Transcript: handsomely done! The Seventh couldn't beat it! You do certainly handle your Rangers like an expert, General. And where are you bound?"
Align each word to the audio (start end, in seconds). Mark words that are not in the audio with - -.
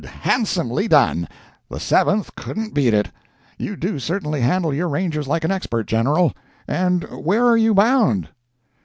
handsomely 0.03 0.87
done! 0.87 1.27
The 1.69 1.79
Seventh 1.79 2.33
couldn't 2.35 2.73
beat 2.73 2.91
it! 2.91 3.11
You 3.59 3.75
do 3.75 3.99
certainly 3.99 4.41
handle 4.41 4.73
your 4.73 4.89
Rangers 4.89 5.27
like 5.27 5.43
an 5.43 5.51
expert, 5.51 5.85
General. 5.85 6.33
And 6.67 7.03
where 7.03 7.45
are 7.45 7.55
you 7.55 7.75
bound?" 7.75 8.29